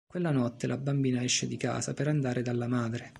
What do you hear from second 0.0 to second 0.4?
Quella